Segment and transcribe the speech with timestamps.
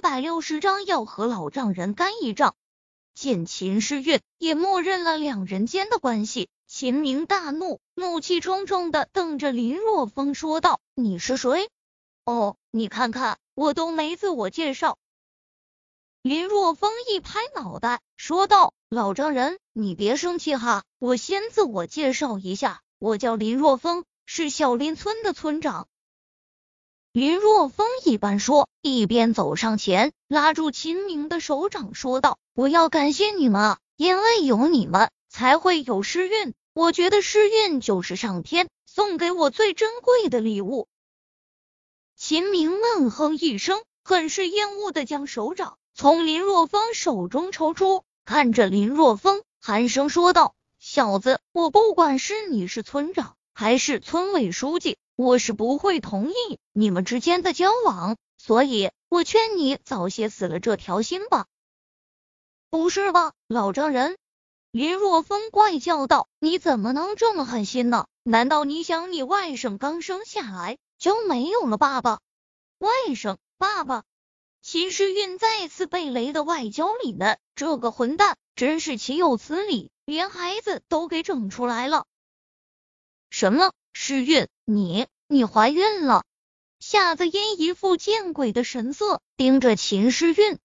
[0.00, 2.54] 一百六十章要和老丈人干一仗。
[3.14, 11.68] 见秦诗韵也默认了两人间的关系，秦明大怒，怒气冲冲的瞪着林若风说道：“你是谁？
[12.24, 14.96] 哦，你看看，我都没自我介绍。”
[16.22, 25.88] 林若风一拍脑袋说道：“老丈人，你别生气哈，我先自我介绍一下，我叫林若风，是小林村的村长。”
[27.12, 36.54] 林若风一般说，一边走上前，拉住秦明的手掌，说道：“我要感谢你们，因为有你们，才会有诗韵。
[36.72, 40.86] 我觉得诗韵就是上天送给我最珍贵的礼物。”
[42.14, 61.44] 秦明闷哼一声，很是厌恶的将手掌从林若风手中抽出，看着林若风，寒声说道：“小子，我不管是你是村长，还是村委书记。”我是不会同意你们之间的交往，所以我劝你早些死了这条心吧。
[62.70, 64.16] 不是吧，老丈人？
[64.70, 68.06] 林若风怪叫道：“你怎么能这么狠心呢？
[68.22, 72.20] 难道你想你外甥刚生下来就没有了爸爸？
[72.78, 74.04] 外甥，爸爸？”
[74.62, 82.06] 秦时运再次被雷的外焦里嫩，这个混蛋真是岂有此理，连孩子都给整出来了。
[83.28, 83.70] 什么？
[83.92, 84.48] 时运？
[84.64, 86.24] 你你怀孕了？
[86.80, 90.58] 夏子嫣一副见鬼的神色盯着秦诗韵。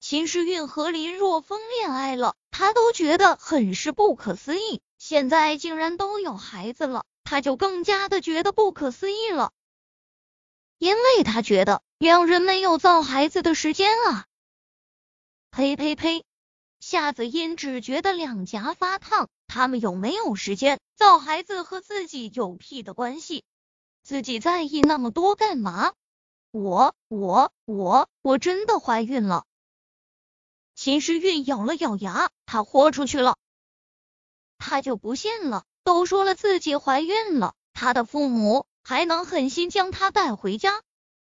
[0.00, 4.82] 秦诗韵和林若风恋爱了，他都觉得很是不可思议。
[4.98, 9.50] 现在竟然都有孩子了，他就更加的觉得不可思议了。
[10.76, 14.26] 因为他觉得两人没有造孩子的时间啊！
[15.50, 16.22] 呸呸呸！
[16.80, 19.30] 夏子嫣只觉得两颊发烫。
[19.46, 23.44] 他们有没有时间造孩子和自己有屁的关系？
[24.02, 25.92] 自己在意那么多干嘛？
[26.50, 29.44] 我我我我真的怀孕了！
[30.74, 33.36] 秦时运咬了咬牙，他豁出去了。
[34.58, 40.82] 他就不信了，都说了自己怀孕了，他的父母还能狠心将他带回家？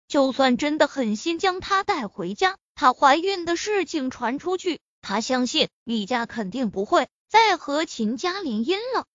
[0.07, 7.09] 就算真的狠心将他带回家，他怀孕的事情传出去，他相信李家肯定不会。
[7.29, 9.05] 再和秦家联姻了，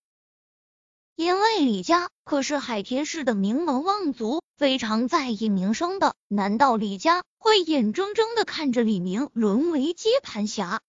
[1.48, 6.16] 在李家可是海天市的名门望族，非常在意名声的。
[6.26, 10.80] 难道李家会眼睁睁的看着李明沦为接盘侠？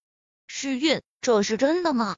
[0.48, 2.18] 诗韵，这是真的吗？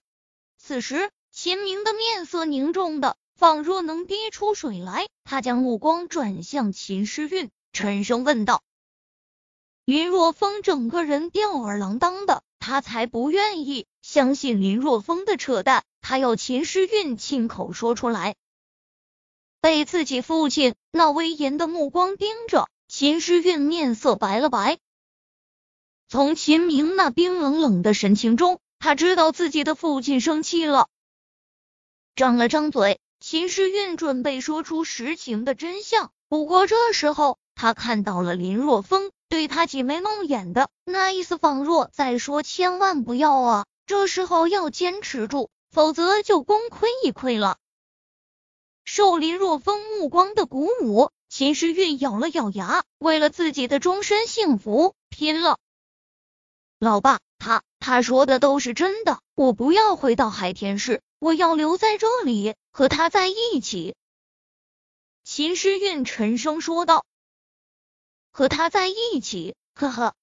[0.58, 5.10] 此时，秦明的面色凝重的，仿若能滴出水来。
[5.26, 8.64] 他将目光转向秦诗韵，沉声问道
[9.84, 18.34] ：“林若风整个人吊儿郎当的，他才不愿意。”相信林若风的扯淡，他要秦诗韵亲口说出来。
[19.62, 24.80] 被自己父亲那威严的目光盯着，秦诗韵面色白了白。
[26.08, 30.88] 从秦明那冰冷冷的神情中，他知道自己的父亲生气了。
[32.16, 36.10] 张了张嘴，秦诗韵准备说出实情的真相。
[36.28, 47.58] 不过这时候，他看到了林若风对他挤眉弄眼的那意思，仿若在说：“千万不要啊！”这时候要坚持住，否则就功亏一篑了。
[48.86, 55.60] 受林若风目光的鼓舞，秦时运咬了咬牙，为了自己的终身幸福，拼了！
[56.80, 63.96] 老爸，他他说的都是真的，我不要回到海天市，我要留在这里和他在一起。
[65.24, 67.06] 秦时运沉声说道
[68.32, 70.16] ：“和他在一起。”呵呵，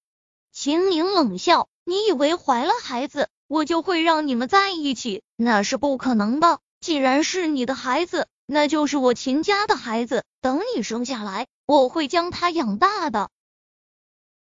[0.51, 6.59] 秦明冷笑：“你以为怀了孩子？”我就会让你们在一起，那是不可能的。
[6.79, 10.23] 既然是你的孩子，那就是我秦家的孩子。
[10.41, 13.29] 等你生下来，我会将他养大的。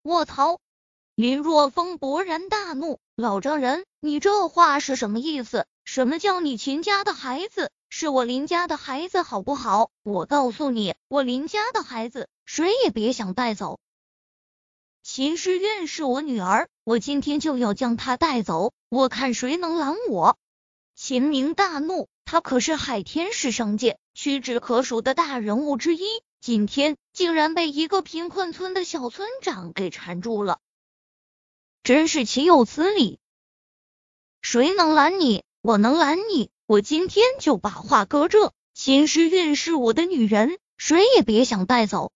[0.03, 0.59] 卧槽！
[1.15, 5.65] 林若风勃然大怒：“老丈人，你这话是什么意思？
[5.85, 7.71] 什么叫你秦家的孩子？
[7.89, 9.91] 是我林家的孩子，好不好？
[10.03, 13.79] 我告诉你，我林家的孩子，谁也别想带走。”
[15.15, 20.37] 秦诗韵是我女儿，我今天就要将她带走，我看谁能拦我！
[20.93, 26.01] 秦明大怒，他可是海天市上界屈指可数的大人物之一，
[26.41, 30.59] 今天竟然被一个贫困村的小村长给缠住了，
[31.81, 33.17] 真是岂有此理！
[34.41, 35.45] 谁能拦你？
[35.61, 36.49] 我能拦你！
[36.65, 42.11] 我今天就把话搁这，秦诗韵是我的女人，谁也别想带走。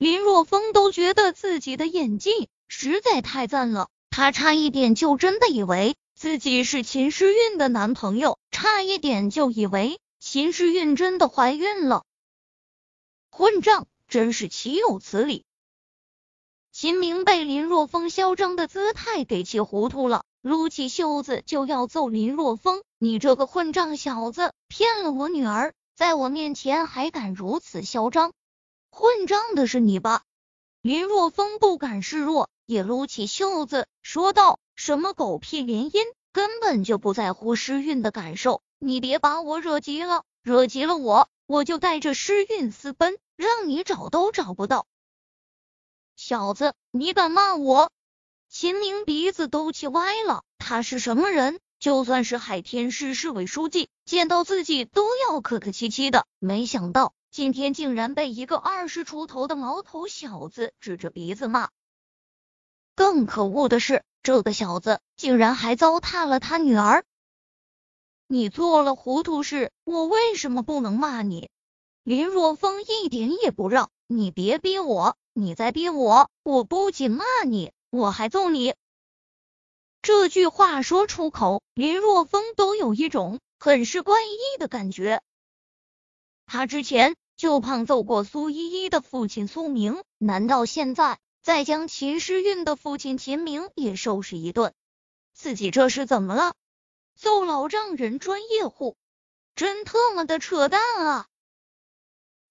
[0.00, 12.04] 林若风都觉得自己的演技实在太赞了，他差一点就真的以为自己是秦诗韵的男朋友，差一点就以为秦诗韵真的怀孕了。
[13.30, 15.44] 混账，真是岂有此理！
[16.72, 22.82] 秦明被林若风嚣张的姿态给气糊涂了，撸起袖子就要揍林若风。
[22.98, 28.32] 你这个混账小子，骗了我女儿，在我面前还敢如此嚣张！
[28.90, 30.22] 混账的是你吧？
[30.82, 38.62] 林若风不敢示弱，也撸起袖子说道：“什么狗屁联姻，根本就不在乎诗韵的感受。
[38.78, 44.86] 你别把我惹急了，惹急了我，我就带着诗韵私奔，让你找都找不到。”
[46.16, 47.90] 小子，你敢骂我？
[48.48, 50.42] 秦明鼻子都气歪了。
[50.58, 51.60] 他是什么人？
[51.78, 56.26] 就算是海天市市委书记，见到自己都要客客气气的。
[56.38, 61.70] 没想到今天竟然被一个二十出头的毛头小子指着鼻子骂。
[62.96, 67.04] 更可恶的是，这个小子竟然还糟蹋了他女儿。
[68.26, 71.50] 你做了糊涂事，我为什么不能骂你？
[72.02, 73.90] 林若风一点也不让。
[74.08, 75.16] 你别逼我。
[75.32, 78.74] 你再逼我，我不仅骂你，我还揍你。
[80.02, 85.22] 这句话说出口，林若风都有一种很是怪异的感觉。
[86.52, 94.74] 他之前就胖揍过苏依依的父亲苏明，难道现在再将秦诗韵的父亲秦明也收拾一顿？
[95.32, 96.54] 自己这是怎么了？
[97.14, 98.96] 揍老丈人专业户，
[99.54, 101.28] 真特么的扯淡啊！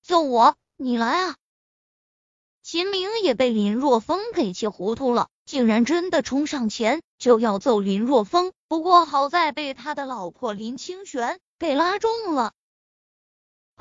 [0.01, 1.35] 揍我，你来啊！
[2.63, 8.53] 秦明也被林若风给气糊涂了，竟然真的冲上前就要揍林若风。
[8.69, 12.53] 不过好在被他的老婆林清玄给拉中了，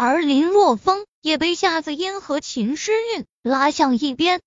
[0.00, 4.40] 而林若风也被夏子嫣和秦诗韵拉向一边。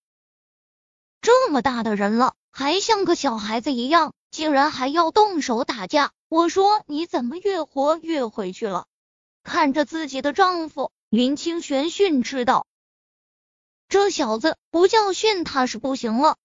[1.19, 6.13] 这么大的人了，还像个小孩子一样，竟然还要动手打架！
[6.29, 8.85] 我说你怎么越活越回去了？
[9.43, 12.65] 看着自己的丈夫，林清玄训斥道。
[13.89, 16.37] 这小子不教训他是不行了。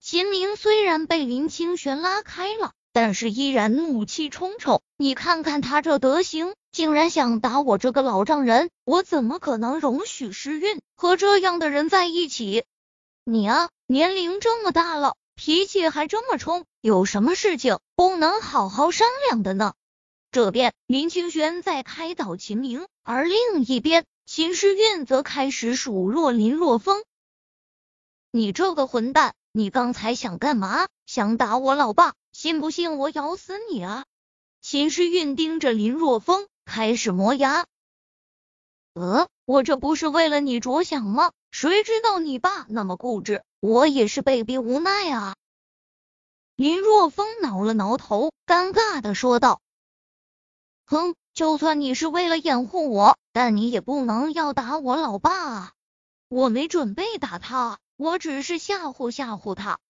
[0.00, 4.80] 秦明虽然被林清玄拉开了，但是依然怒气冲冲。
[4.96, 12.64] 你看看他这德行，竟然想打我这个老丈人，我怎么可能容许诗韵和这样的人在一起？
[13.22, 19.74] 你啊，年龄这么大了，脾气还这么冲，有什么事情不能好好商量的呢？
[20.32, 24.04] 这边林清玄在开导秦明，而另一边。
[24.26, 27.04] 秦诗韵则开始数落林若风
[28.32, 30.88] ：“你这个混蛋，你刚才想干嘛？
[31.06, 32.14] 想打我老爸？
[32.32, 34.06] 信不信我咬死你啊？”
[34.60, 37.66] 秦诗韵盯着林若风，开始磨牙
[38.94, 41.32] ：“呃，我这不是为了你着想吗？
[41.50, 45.34] 谁知道你爸那么固执，我也是被逼无奈啊。”
[46.56, 49.60] 林若风挠了挠头，尴尬的说道
[50.86, 55.72] ：“哼。”就算你是为了掩护我，但你也不能要打我老爸啊！
[56.28, 59.80] 我没准备打他，我只是吓唬吓唬他。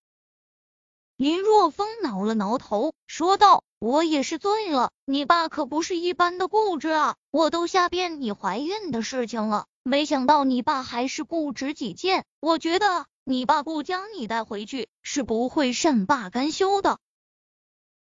[1.17, 7.15] 林若风挠了挠头，说道：“我也是醉了，你爸可不是一般的固执啊！
[7.31, 12.25] 我都瞎编你怀孕的事情了，没想到你爸还是固执己见。
[12.41, 16.99] 我觉得你爸不将你带回去，是不会善罢甘休的。”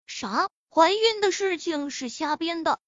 [0.05, 0.49] 啥？
[0.69, 2.79] 怀孕的事情是瞎编的？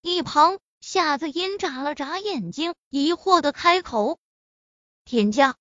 [0.00, 4.20] 一旁，夏子音眨了眨眼睛，疑惑的开口
[5.04, 5.56] ：“田家，